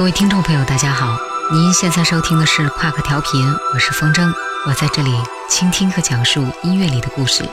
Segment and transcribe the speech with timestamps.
[0.00, 1.18] 各位听众朋友，大家好，
[1.52, 4.32] 您现在收听的是夸克调频，我是风筝，
[4.66, 5.14] 我在这里
[5.46, 7.46] 倾听和讲述音乐里的故事。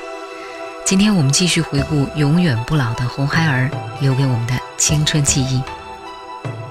[0.86, 3.70] 今天我们继续回顾永远不老的红孩儿
[4.00, 5.62] 留给我们的青春记忆。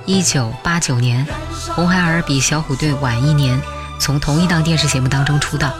[0.06, 1.26] 一九八九年，
[1.74, 3.60] 红孩儿比小虎队晚一年
[4.00, 5.74] 从同一档电视节目当中出道，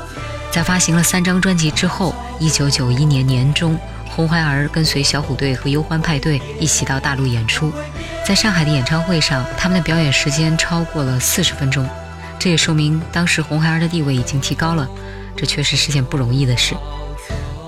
[0.50, 3.78] 在发行了三张专辑之后，一九九一年年中。
[4.08, 7.70] 红孩儿跟随小虎队和忧欢派对一起到大陆演出，
[8.26, 11.88] 在上海的演唱会上，他们的表演时间超过了四十分钟，
[12.40, 14.88] 这也说明当时红孩儿的地位已经提高了，
[15.36, 16.74] 这确实是件不容易的事。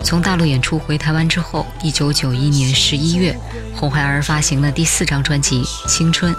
[0.03, 3.39] 从大陆演出回台湾之后，一九九一年十一月，
[3.77, 6.35] 红孩儿发行了第四张专辑《青春》。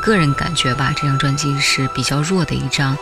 [0.00, 2.96] 个人感觉吧，这张专辑是比较弱的一张，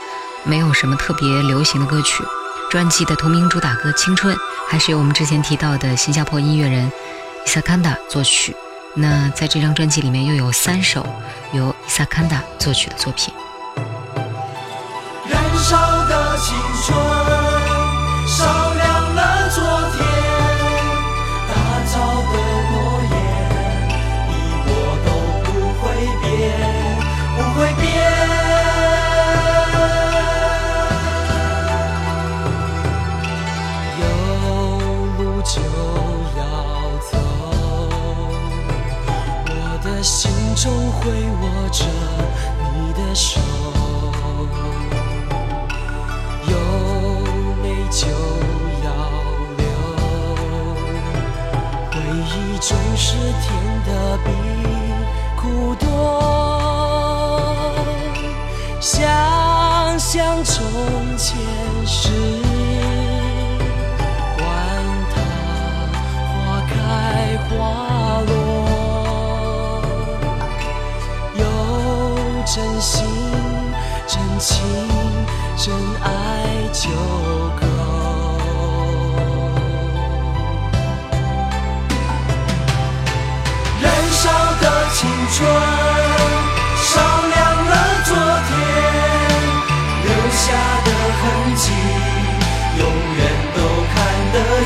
[0.45, 2.25] 没有什么特别流行的歌曲。
[2.71, 4.35] 专辑的同名主打歌《青春》
[4.67, 6.91] 还是由我们之前提到的新加坡音乐人
[7.45, 8.57] 伊萨坎达作曲。
[9.01, 11.07] 那在这张专辑里面又有三首
[11.53, 13.33] 由伊萨坎达作曲的作品。
[15.31, 17.18] 燃烧的青春，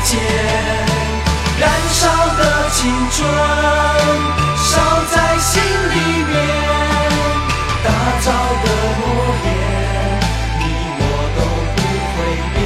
[0.03, 0.19] 间。
[1.59, 2.01] 燃烧
[2.35, 2.81] 的青
[3.11, 3.25] 春，
[4.57, 4.71] 烧
[5.11, 5.93] 在心里
[6.23, 6.31] 面，
[7.83, 7.87] 打
[8.21, 8.27] 造
[8.63, 8.65] 的
[8.99, 9.01] 诺
[9.45, 9.47] 言，
[10.59, 10.61] 你
[10.99, 11.01] 我
[11.35, 11.39] 都
[11.75, 11.77] 不
[12.13, 12.17] 会
[12.53, 12.57] 变。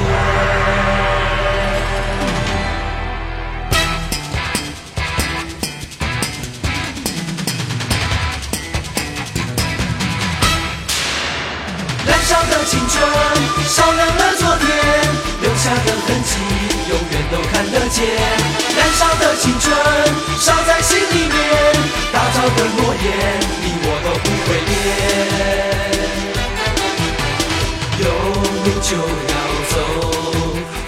[12.06, 12.94] 燃烧的青春，
[13.68, 14.66] 烧亮了昨天，
[15.40, 16.30] 留下的痕迹，
[16.90, 17.96] 永远都看得见。
[18.76, 19.66] 燃烧的青春，
[20.40, 21.36] 烧在心里面，
[22.12, 23.06] 打造的诺言，
[23.62, 24.70] 你我都不会变。
[28.00, 28.04] 有
[28.64, 29.34] 路就要
[29.70, 29.74] 走，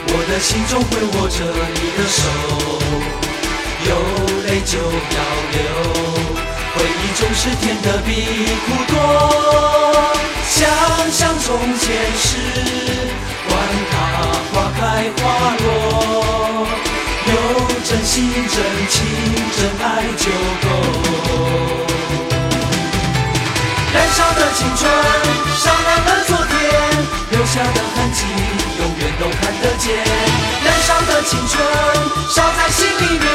[0.08, 1.36] 我的心中会握着
[1.74, 2.18] 你的手。
[3.82, 3.88] 有
[4.46, 5.18] 泪就要
[5.52, 5.58] 流，
[6.74, 8.08] 回忆总是甜的比
[8.66, 8.94] 苦多。
[10.48, 10.58] 想
[11.10, 11.88] 想从前
[12.18, 12.28] 时，
[13.48, 13.50] 管
[13.90, 13.92] 它
[14.53, 14.81] 花开
[15.16, 15.22] 花
[15.62, 15.64] 落。
[17.26, 17.32] 有
[17.84, 18.56] 真心、真
[18.88, 18.97] 情、
[19.56, 19.86] 真爱
[20.16, 20.25] 就
[20.62, 20.66] 够。
[23.92, 24.88] 燃烧的青春，
[25.56, 26.53] 烧亮了昨天，
[27.30, 28.20] 留下的痕迹，
[28.78, 29.94] 永远都看得见。
[30.64, 31.59] 燃烧的青春，
[32.30, 33.28] 烧在心里面，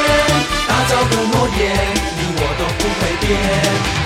[0.66, 1.64] 打造的诺言，
[2.16, 4.05] 你我都不会变。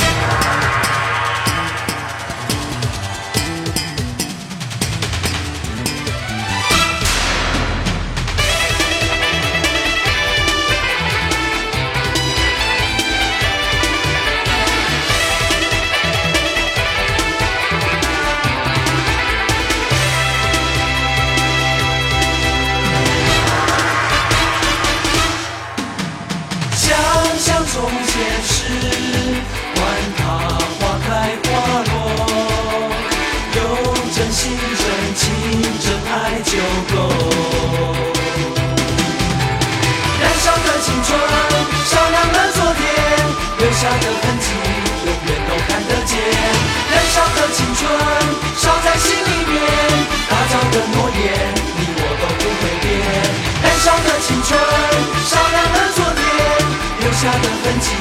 [57.21, 57.93] 下的痕迹，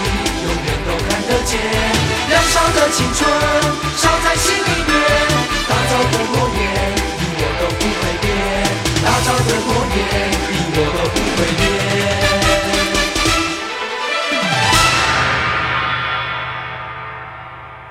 [0.46, 1.60] 永远都看得见。
[2.30, 3.20] 燃烧的青春，
[3.98, 4.92] 烧在心里面。
[5.68, 6.58] 打造的诺言，
[6.96, 8.26] 你我都不会变。
[9.04, 10.00] 打造的诺言，
[10.50, 11.68] 你我都不会变。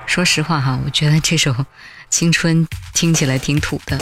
[0.07, 1.51] 说实话哈，我觉得这首
[2.09, 2.65] 《青春》
[2.95, 3.99] 听起来挺土的。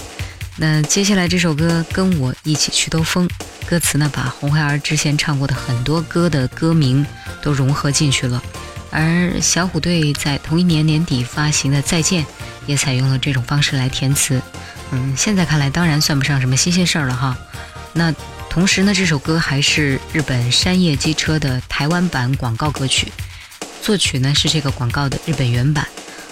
[0.60, 3.28] 那接下来这首歌《跟我一起去兜风》，
[3.68, 7.06] 歌词呢把红孩儿之前唱过的很多歌的歌名
[7.44, 8.42] 都融合进去了。
[8.90, 12.24] 而小虎队在同一年年底发行的《再见》
[12.66, 14.42] 也采用了这种方式来填词。
[14.92, 17.38] 嗯，现在看来当然算不上什么新鲜事儿了哈。
[17.94, 18.12] 那
[18.50, 23.12] 同时呢，这首歌还是日本山叶机车的台湾版广告歌曲，
[23.84, 25.88] 作曲呢是这个广告的日本原版，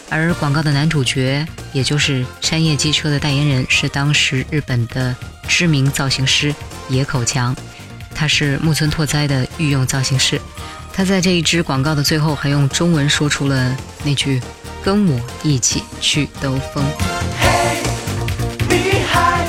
[0.10, 5.16] 而广告的男主角也就是山叶机车的代言人是当时日本的
[5.48, 6.54] 知名造型师
[6.90, 7.56] 野口强，
[8.14, 10.40] 他是木村拓哉的御用造型师。
[10.94, 14.42] 他在这一支广告的最后还用中文说出了那句
[14.82, 16.86] ：“跟我一起去兜风。”
[17.42, 17.84] 嘿，
[18.70, 19.46] 女孩，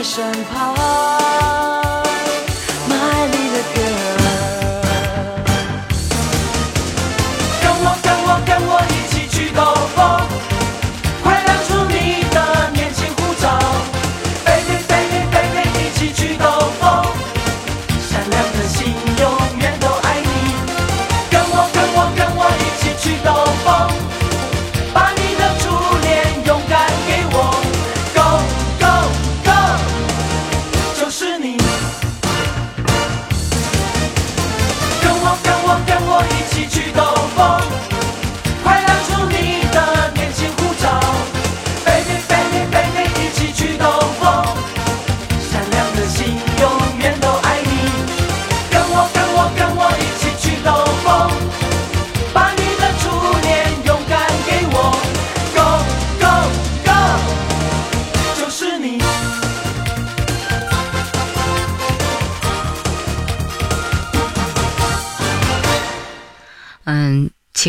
[0.00, 1.79] 在身旁。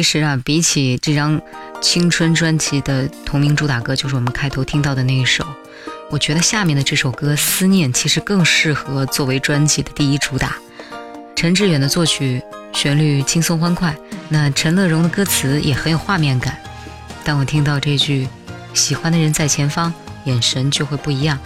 [0.01, 1.39] 其实啊，比起这张
[1.79, 5.45] 青春专辑的同名主打歌，就是我们开头听到的那一首，
[6.09, 10.55] 我觉得下面的这首歌《思念》其实更适合作为专辑的第一主打。
[11.35, 12.41] 陈志远的作曲，
[12.73, 13.95] 旋律轻松欢快，
[14.27, 16.57] 那陈乐融的歌词也很有画面感。
[17.23, 18.27] 当我听到这句
[18.73, 19.93] “喜欢的人在前方”，
[20.25, 21.37] 眼神就会不一样。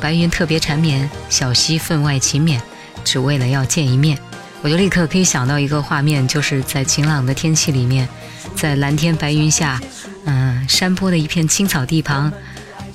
[0.00, 2.58] 白云特别缠绵，小溪分外勤勉，
[3.04, 4.18] 只为了要见一面。
[4.60, 8.08] 我就立刻可以想到一个画面，就是在晴朗的天气里面，
[8.56, 9.80] 在蓝天白云下，
[10.24, 12.32] 嗯，山坡的一片青草地旁，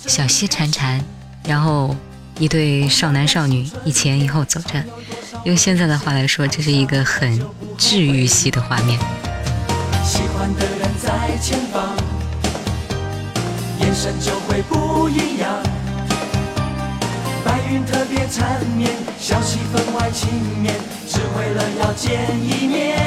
[0.05, 1.01] 小溪潺潺，
[1.45, 1.95] 然后
[2.37, 4.83] 一对少男少女一前一后走着。
[5.45, 7.41] 用现在的话来说，这是一个很
[7.77, 8.99] 治愈系的画面。
[10.05, 11.95] 喜欢的人在前方，
[13.79, 15.72] 眼神就会不一样。
[17.69, 20.29] 云特别缠绵，小溪分外情
[20.61, 20.75] 绵，
[21.07, 22.97] 只为了要见一面。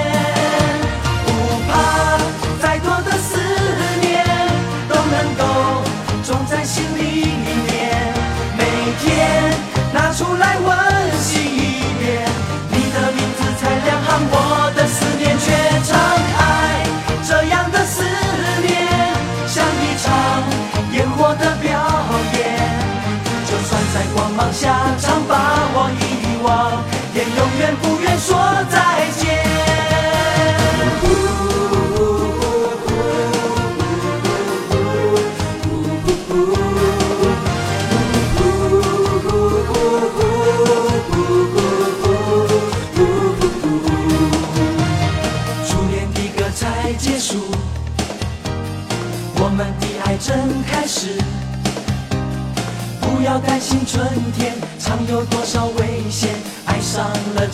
[1.25, 1.29] 不
[1.69, 2.19] 怕
[2.61, 3.39] 再多的思
[4.01, 4.25] 念
[4.89, 5.43] 都能够
[6.25, 7.35] 种在心里
[7.67, 8.15] 面，
[8.57, 8.65] 每
[9.03, 9.53] 天
[9.93, 10.69] 拿出来温
[11.21, 12.27] 习一遍。
[12.71, 14.35] 你的名字才两行，我
[14.75, 14.87] 的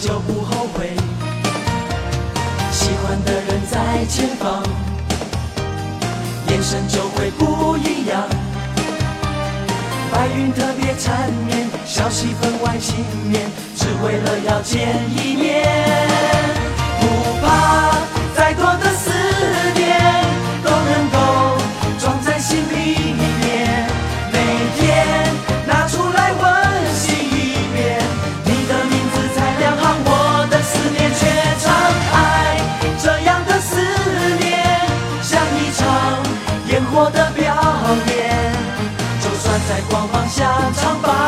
[0.02, 0.90] 就不后悔。
[2.72, 4.60] 喜欢的人在前方，
[6.48, 8.28] 眼神就会不一样。
[10.10, 16.41] 白云特别缠绵，小溪分外情绵，只为了要见一面。
[36.94, 37.42] 我的表
[38.06, 38.52] 演，
[39.22, 40.44] 就算在光芒下
[40.76, 41.21] 唱吧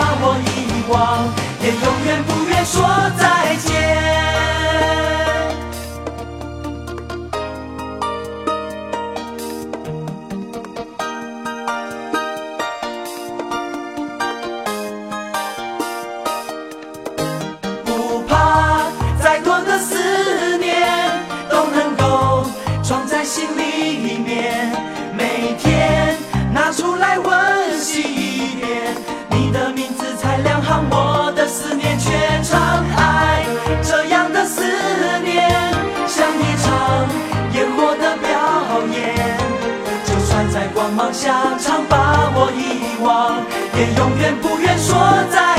[41.05, 43.37] 放下常把我遗忘，
[43.79, 44.97] 也永远不愿说
[45.31, 45.54] 再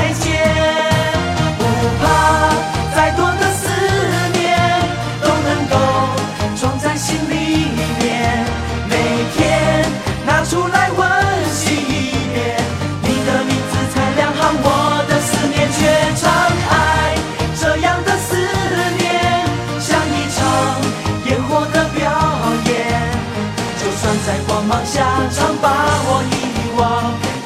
[24.68, 25.70] 忙下场把
[26.08, 26.34] 我遗
[26.76, 26.82] 忘，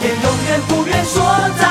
[0.01, 1.23] 也永远不愿说
[1.59, 1.70] 再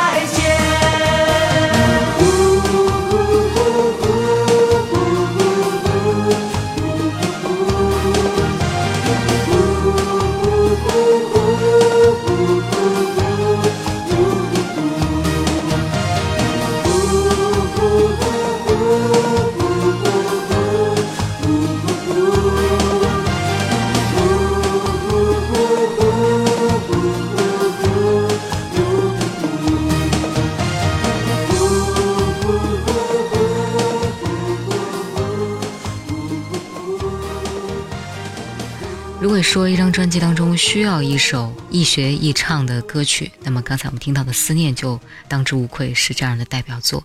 [39.50, 47.03] 说一张专辑当中需要一首易学易唱的歌曲，那么刚才我们听到的《思念》就当之无愧是这样的代表作。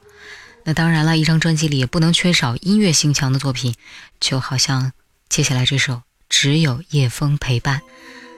[0.65, 3.75] 那当然了，一张专辑里也不能缺少音乐性强的作品，
[4.21, 4.93] 就好像
[5.31, 5.95] 接下来这首
[6.29, 7.79] 《只有夜风陪伴》，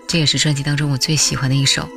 [0.06, 1.88] 这也是专辑当中我最喜欢的一首，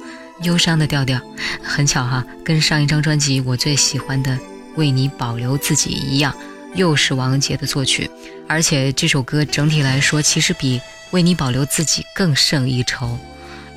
[0.41, 1.21] 忧伤的调调。
[1.61, 4.31] 很巧哈，跟上一张专辑我最喜欢的
[4.77, 6.35] 《为你保留自己》一样，
[6.75, 8.09] 又是王杰的作曲，
[8.47, 10.81] 而且这首歌整体来说其实比。
[11.11, 13.17] 为你保留自己更胜一筹。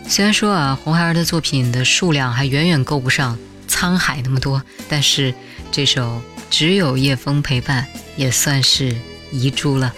[0.07, 5.33] 虽然说啊，红孩儿的作品的数量还远远够不上沧海那么多，但是
[5.71, 6.21] 这首
[6.51, 8.95] 《只有夜风陪伴》也算是
[9.31, 9.95] 遗珠了。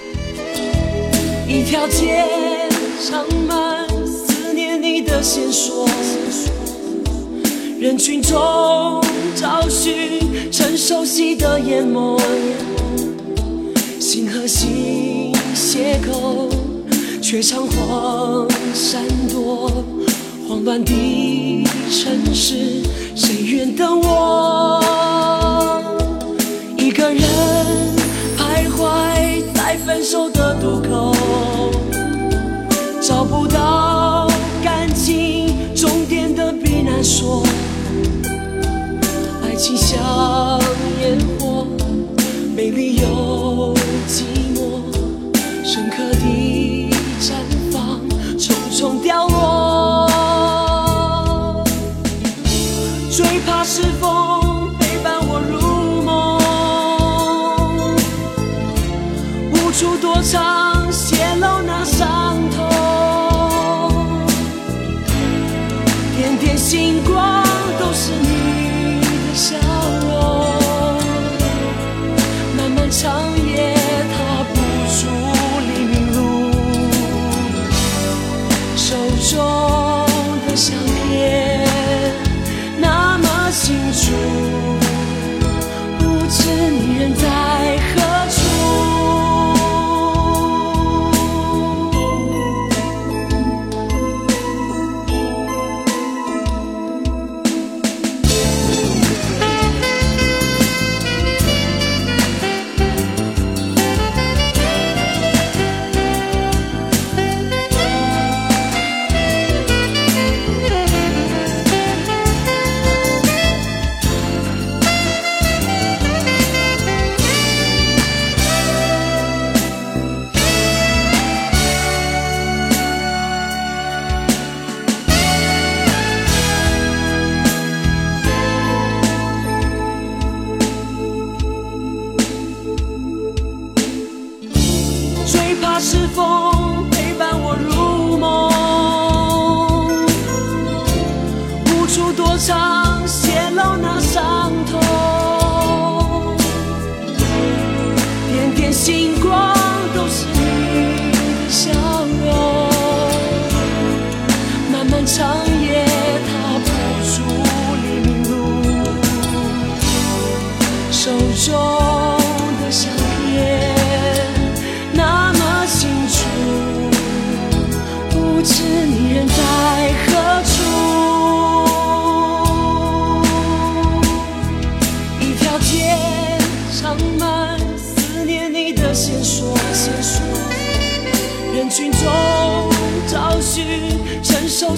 [1.49, 2.25] 一条街
[3.05, 5.89] 长满思念你的线索，
[7.81, 9.03] 人群中
[9.35, 12.19] 找寻曾熟悉的眼眸，
[14.01, 16.49] 心和心邂逅，
[17.21, 19.71] 却仓皇闪躲。
[20.49, 22.83] 慌乱的城市，
[23.15, 24.81] 谁愿等我？
[26.79, 27.23] 一个人
[28.39, 31.15] 徘徊在分手的渡口，
[33.03, 34.31] 找不到
[34.63, 37.43] 感情终点的避难所。
[39.77, 40.61] 像
[41.01, 41.67] 烟火，
[42.55, 43.75] 美丽又
[44.07, 44.83] 寂寞，
[45.65, 46.64] 深刻的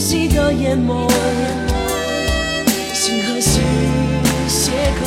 [0.07, 1.11] 曾熟悉的眼眸，
[2.93, 3.61] 星和心
[4.49, 4.71] 邂
[5.03, 5.05] 逅。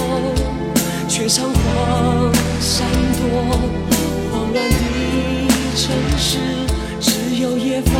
[1.08, 2.86] 却仓皇闪
[3.18, 3.24] 躲，
[4.30, 4.76] 慌乱的
[5.74, 6.40] 城市，
[7.00, 7.94] 只有夜风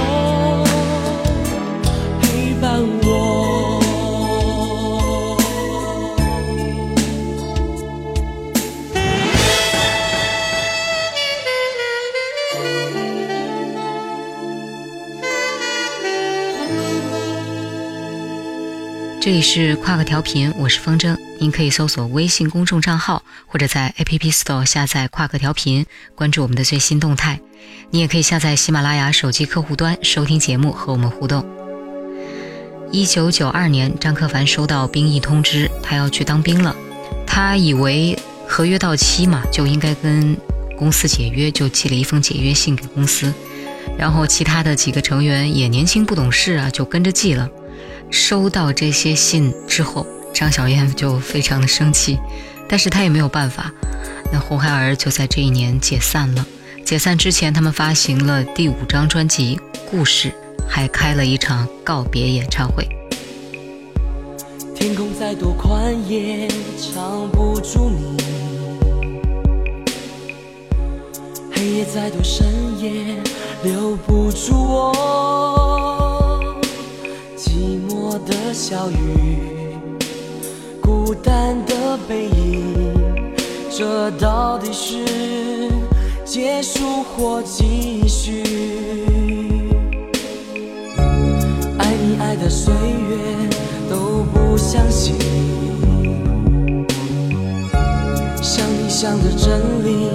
[19.30, 21.16] 这里是跨个调频，我是风筝。
[21.40, 27.40] 您可以搜索微信公众账号，或者在 App Store 下载跨个调频，关注我们的最新动态。
[27.92, 31.48] 你也可以下载喜马拉雅手机客户端收听节目，和我们互动。
[32.92, 36.76] 一九九二年，张克凡收到兵役通知，他要去当兵了。
[37.28, 40.36] 他以为合约到期嘛，就应该跟
[40.76, 43.32] 公司解约，就寄了一封解约信给公司。
[43.96, 47.48] 然后其他的几个成员也年轻不懂事啊，就跟着寄了。
[48.12, 52.18] 收到这些信之后，张小燕就非常的生气，
[52.68, 53.72] 但是她也没有办法。
[54.32, 56.46] 那红孩儿就在这一年解散了。
[56.86, 59.56] 解散之前，他们发行了第五张专辑
[59.90, 60.30] 《故事》，
[60.68, 62.88] 还开了一场告别演唱会。
[64.76, 68.18] 天空再多宽也藏不住你，
[71.52, 72.48] 黑夜再多深
[72.80, 73.18] 也
[73.64, 75.99] 留不住我。
[78.54, 78.96] 小雨，
[80.82, 82.76] 孤单的背影，
[83.70, 85.72] 这到底是
[86.26, 88.44] 结束或继续？
[91.78, 93.18] 爱你爱的岁月
[93.90, 95.16] 都不相信，
[98.42, 100.10] 想你想的真理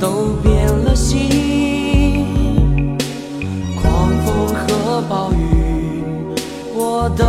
[0.00, 2.26] 都变了心。
[3.80, 5.36] 狂风和暴雨
[6.74, 7.24] 我都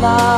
[0.00, 0.35] love.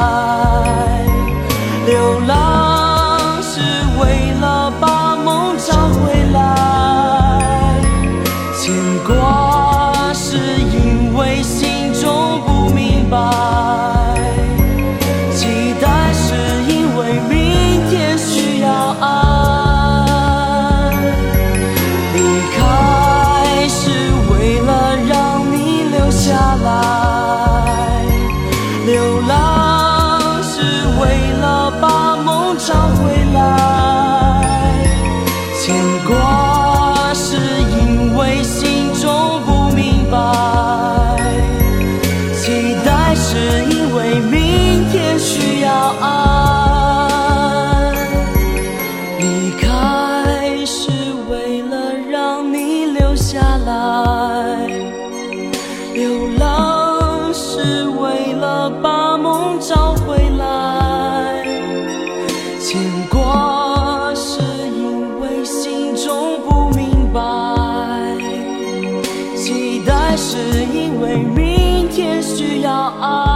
[70.16, 70.36] 是
[70.74, 73.28] 因为明天需要爱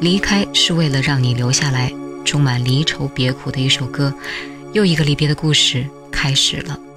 [0.00, 1.92] 离开是为了让你留下来
[2.24, 4.14] 充满离愁别苦的一首歌
[4.72, 6.87] 又一个离别的故事开始了。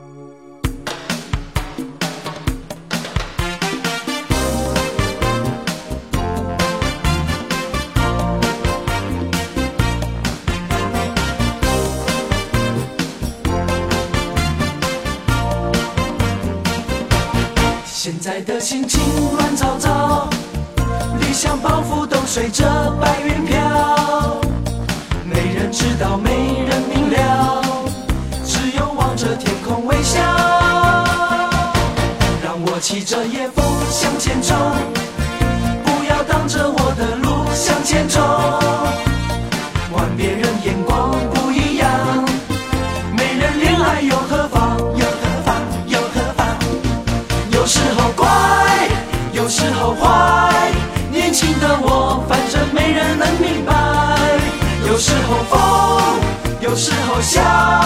[57.22, 57.81] 笑。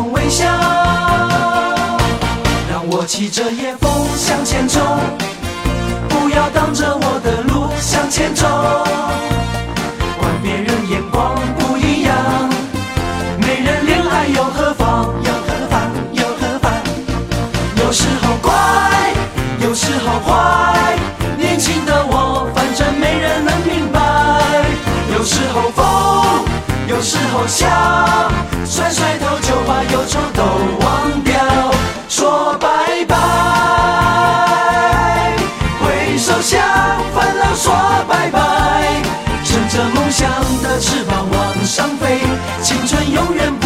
[0.00, 0.44] 微笑，
[2.70, 4.82] 让我骑着夜风向前冲，
[6.08, 8.48] 不要挡着我的路向前冲。
[10.18, 12.14] 管别人眼光不一样，
[13.38, 15.14] 没人恋爱又何妨？
[15.22, 15.90] 又何妨？
[16.12, 16.72] 又何妨？
[17.76, 18.52] 有时候乖，
[19.60, 20.96] 有时候坏，
[21.38, 24.00] 年轻的我反正没人能明白。
[25.16, 26.44] 有时候疯，
[26.88, 27.68] 有时候笑。
[28.74, 30.42] 甩甩头就把忧愁都
[30.84, 31.32] 忘掉，
[32.08, 33.14] 说拜拜，
[35.78, 36.60] 挥手向
[37.14, 37.72] 烦恼说
[38.08, 39.00] 拜拜，
[39.44, 40.28] 乘着梦想
[40.60, 42.18] 的翅膀往上飞，
[42.62, 43.56] 青春永远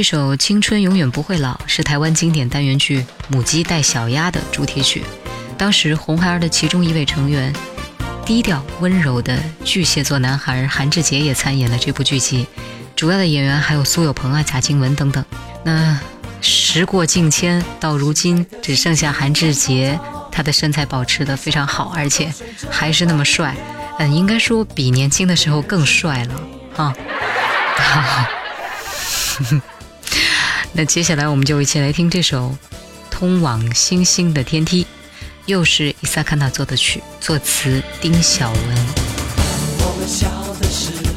[0.00, 5.04] 这首《青春永远不会老》是台湾经典单元剧《母鸡带小鸭》的主题曲。
[5.58, 7.52] 当时红孩儿的其中一位成员，
[8.24, 12.46] 低调温柔的巨蟹座男孩韩志杰也参演了这部剧集。
[12.96, 15.22] 主要的演员还有苏有朋啊、贾静雯等等。
[15.64, 16.00] 那
[16.40, 20.00] 时过境迁，到如今只剩下韩志杰，
[20.32, 22.32] 他的身材保持得非常好，而且
[22.70, 23.54] 还是那么帅。
[23.98, 26.34] 嗯，应该说比年轻的时候更帅了
[26.76, 26.94] 啊
[27.76, 28.00] 哈。
[28.00, 28.26] 好。
[30.80, 32.56] 那接下来我们就一起来听这首
[33.10, 34.82] 《通往星星的天梯》，
[35.44, 38.60] 又是伊萨卡纳作的曲，作词丁晓文。
[39.80, 41.09] 我们小的时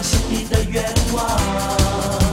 [0.00, 2.31] 心里的愿望。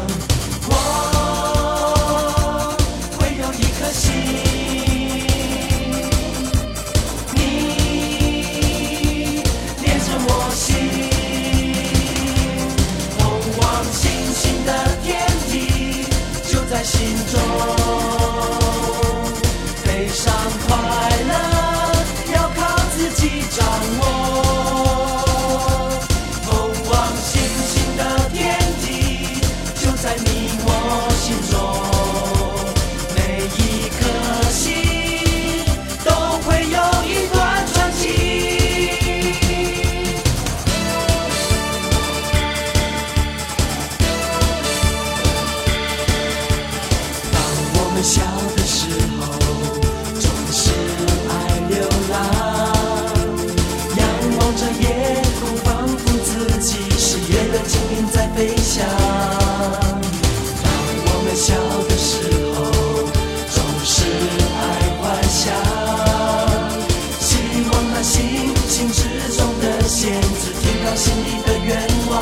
[70.70, 72.14] 听到心里的愿望。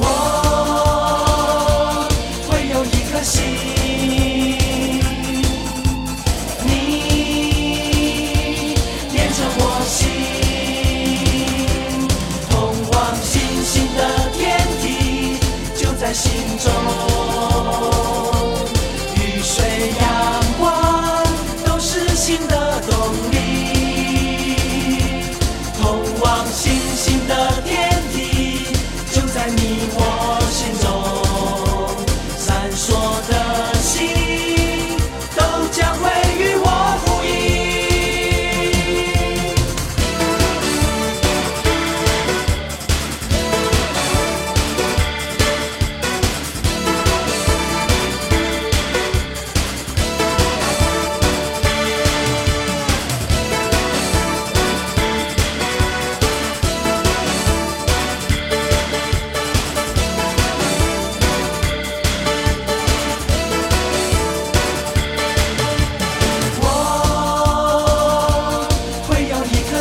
[0.00, 0.02] 我
[2.48, 3.44] 会有一颗心，
[6.66, 6.68] 你
[9.12, 10.02] 连着我心，
[12.50, 12.52] 通
[12.90, 13.30] 往星
[13.64, 14.00] 星的
[14.32, 14.42] 天
[14.82, 14.84] 地
[15.80, 18.03] 就在心中。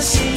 [0.03, 0.32] assim.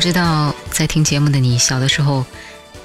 [0.00, 2.24] 不知道在听节目的你，小的时候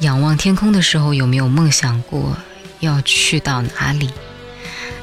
[0.02, 2.36] 仰望天空的时候，有没有梦想过
[2.82, 4.10] 要去到哪里？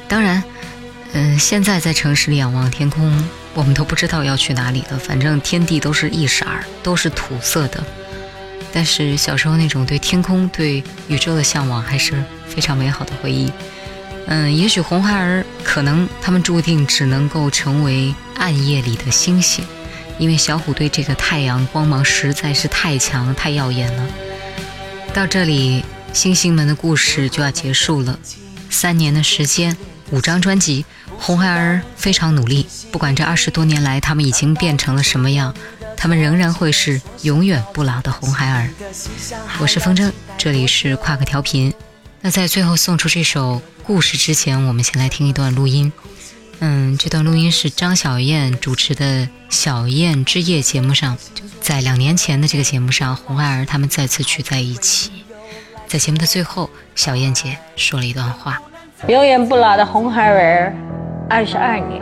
[0.07, 0.43] 当然，
[1.13, 4.99] 嗯，现在在城市里仰望天空，我们都不知道要去哪里了。
[4.99, 7.83] 反正天地都是一色儿，都是土色的。
[8.71, 13.51] 但是小时候那种对天空、对宇宙的向往，还是非常美好的回忆。
[14.27, 19.65] 嗯，也许红孩儿可能他们注定只能够成为暗夜里的星星。
[20.19, 24.07] 因为小虎队这个太阳光芒实在是太强、太耀眼了。
[25.13, 28.17] 到这里，星星们的故事就要结束了。
[28.69, 29.75] 三年的时间，
[30.11, 30.85] 五张专辑，
[31.17, 32.67] 红孩儿非常努力。
[32.91, 35.53] 不管这二十多年来他们已经变成了什么样，
[35.95, 38.69] 他们仍然会是永远不老的红孩儿。
[39.59, 41.73] 我是风筝，这里是跨个调频。
[42.21, 45.91] 那在最后送出这首故事之前，我们先来听一段录音。
[46.59, 49.05] 嗯，这段录音是张小燕主持的
[49.49, 51.17] 《小燕之夜》节目上，
[51.59, 55.11] 在两年前的这个节目上，红孩儿他们再次聚在一起。
[55.87, 58.61] 在节目的最后，小燕姐说了一段话：
[59.07, 60.73] 永远不老的红孩儿，
[61.29, 62.01] 二十二年。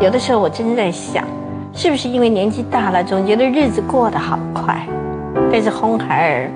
[0.00, 1.26] 有的时候我真在想，
[1.74, 4.86] 是不是因为年纪大了，总觉得日子过得好快？
[5.50, 6.50] 但是红孩儿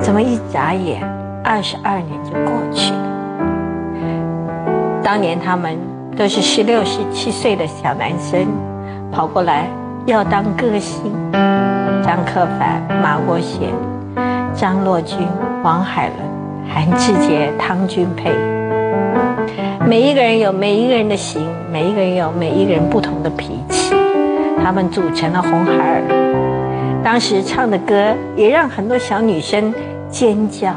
[0.00, 1.02] 怎么一眨眼，
[1.42, 3.13] 二十二年就过去了？
[5.04, 5.78] 当年他们
[6.16, 8.48] 都是十六、十七岁的小男生，
[9.12, 9.68] 跑过来
[10.06, 11.12] 要当歌星。
[12.02, 13.68] 张克凡、马国贤、
[14.54, 15.18] 张洛君、
[15.62, 16.18] 王海伦、
[16.66, 18.30] 韩志杰、汤君佩，
[19.86, 23.94] 每一个人有每一个人的型，每一个人有每一个人不同的脾气，
[24.64, 27.02] 他们组成了红孩儿。
[27.04, 29.70] 当时唱的歌也让很多小女生
[30.08, 30.72] 尖叫。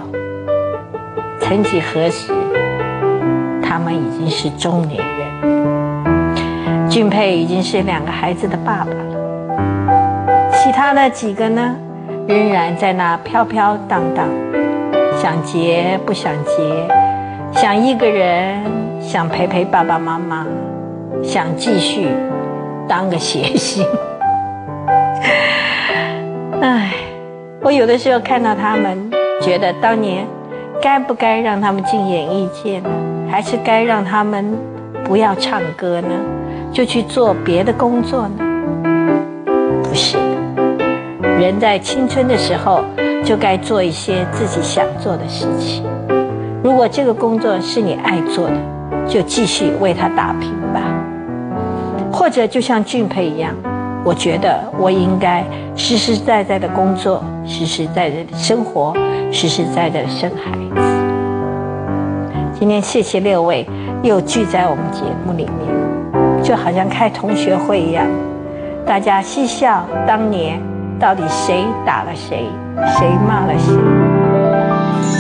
[1.39, 2.33] 曾几何时。
[3.77, 10.51] 他们已经是中年人，俊佩已经是两个孩子的爸爸了。
[10.51, 11.75] 其他的几个呢，
[12.27, 14.25] 仍然在那飘飘荡荡，
[15.21, 16.87] 想结不想结，
[17.51, 18.63] 想一个人，
[18.99, 20.47] 想陪陪爸爸妈妈，
[21.21, 22.07] 想继续
[22.87, 23.85] 当个谐星。
[26.61, 26.93] 唉，
[27.61, 30.25] 我有的时候看到他们，觉得当年
[30.81, 32.89] 该不该让他们进演艺界呢？
[33.29, 34.57] 还是该让他们
[35.03, 36.09] 不要唱歌呢，
[36.71, 38.43] 就去做别的工作呢？
[39.83, 42.81] 不是的，人在青春的时候
[43.23, 45.83] 就该做一些自己想做的事情。
[46.63, 48.55] 如果这个工作是你爱做的，
[49.07, 50.81] 就继续为他打拼吧。
[52.11, 53.53] 或者就像俊佩一样，
[54.03, 55.43] 我觉得我应该
[55.75, 58.93] 实实在在的工作，实实在在的生活，
[59.31, 60.51] 实实在在的生孩
[60.81, 60.96] 子。
[62.59, 63.63] 今天谢谢六位
[64.01, 68.03] 又聚在我们节目里面，就好像开同学会一样，
[68.83, 70.59] 大家嬉笑当年
[70.99, 72.49] 到底谁打了谁，
[72.97, 73.75] 谁骂了谁，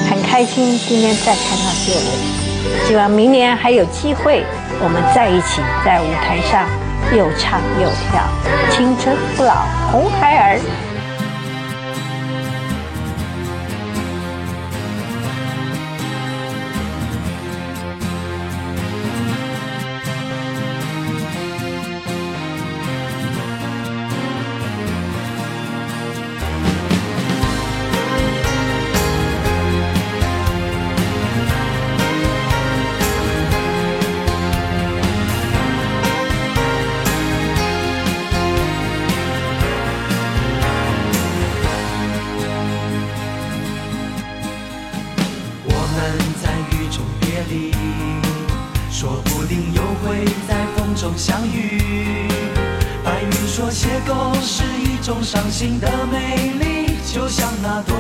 [0.09, 4.43] 很开心今天再看到六位，希望明年还有机会
[4.83, 6.67] 我们在一起在舞台上
[7.15, 8.23] 又唱又跳，
[8.71, 9.53] 青春不老
[9.91, 10.59] 红孩儿。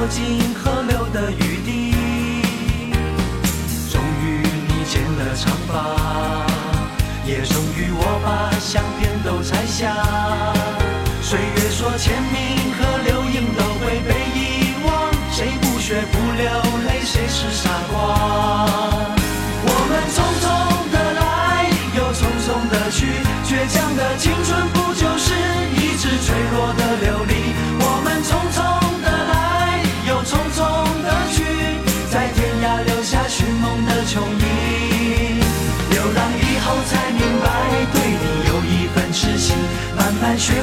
[0.09, 0.46] 那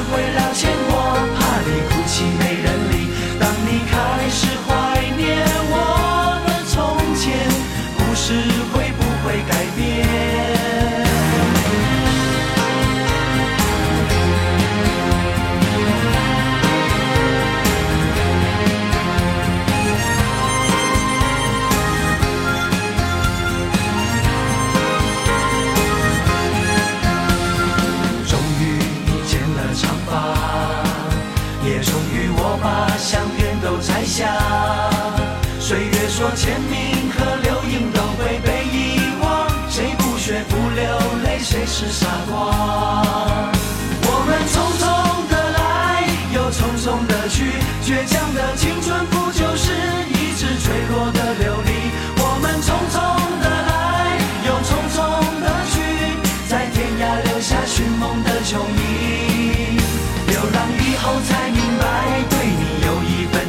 [0.09, 0.44] vuela.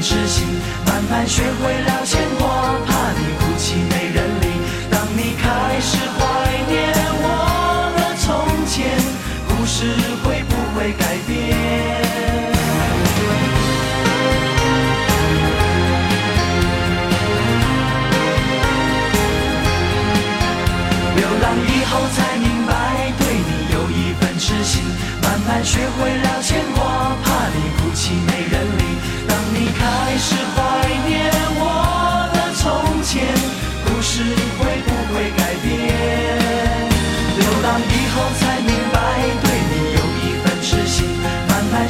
[0.09, 0.47] 事情
[0.87, 2.47] 慢慢学会了牵挂
[2.87, 4.56] 怕你哭泣没人理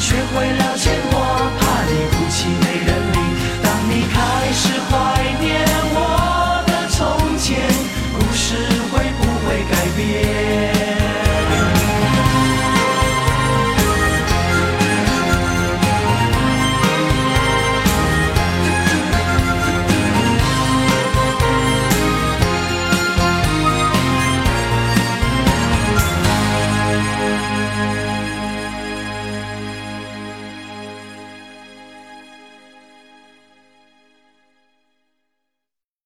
[0.07, 1.06] 学会了解。